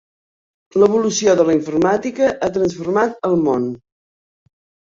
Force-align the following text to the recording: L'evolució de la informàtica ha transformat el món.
L'evolució 0.83 1.35
de 1.41 1.45
la 1.49 1.53
informàtica 1.57 2.31
ha 2.31 2.51
transformat 2.57 3.31
el 3.31 3.39
món. 3.47 3.71